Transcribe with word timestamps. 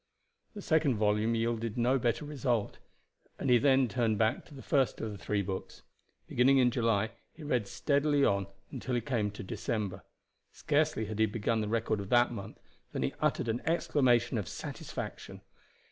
The 0.55 0.63
second 0.63 0.95
volume 0.97 1.35
yielded 1.35 1.77
no 1.77 1.99
better 1.99 2.25
result, 2.25 2.79
and 3.37 3.51
he 3.51 3.59
then 3.59 3.87
turned 3.87 4.17
back 4.17 4.45
to 4.45 4.53
the 4.55 4.63
first 4.63 4.99
of 4.99 5.11
the 5.11 5.17
three 5.19 5.43
books. 5.43 5.83
Beginning 6.25 6.57
in 6.57 6.71
July, 6.71 7.11
he 7.35 7.43
read 7.43 7.67
steadily 7.67 8.25
on 8.25 8.47
until 8.71 8.95
he 8.95 9.01
came 9.01 9.29
to 9.29 9.43
December. 9.43 10.01
Scarcely 10.51 11.05
had 11.05 11.19
he 11.19 11.27
begun 11.27 11.61
the 11.61 11.67
record 11.67 11.99
of 11.99 12.09
that 12.09 12.31
month 12.31 12.57
than 12.93 13.03
he 13.03 13.13
uttered 13.21 13.47
an 13.47 13.61
exclamation 13.69 14.39
of 14.39 14.47
satisfaction. 14.47 15.41